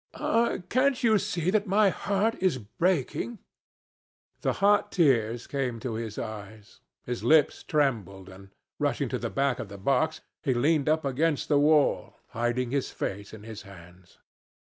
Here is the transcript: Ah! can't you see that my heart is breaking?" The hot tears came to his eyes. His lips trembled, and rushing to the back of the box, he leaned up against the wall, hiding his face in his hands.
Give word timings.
Ah! 0.15 0.57
can't 0.67 1.03
you 1.03 1.19
see 1.19 1.51
that 1.51 1.67
my 1.67 1.89
heart 1.89 2.33
is 2.41 2.57
breaking?" 2.57 3.37
The 4.41 4.53
hot 4.53 4.91
tears 4.91 5.45
came 5.45 5.79
to 5.81 5.93
his 5.93 6.17
eyes. 6.17 6.79
His 7.03 7.23
lips 7.23 7.61
trembled, 7.61 8.27
and 8.27 8.49
rushing 8.79 9.09
to 9.09 9.19
the 9.19 9.29
back 9.29 9.59
of 9.59 9.69
the 9.69 9.77
box, 9.77 10.21
he 10.41 10.55
leaned 10.55 10.89
up 10.89 11.05
against 11.05 11.49
the 11.49 11.59
wall, 11.59 12.17
hiding 12.29 12.71
his 12.71 12.89
face 12.89 13.31
in 13.31 13.43
his 13.43 13.61
hands. 13.61 14.17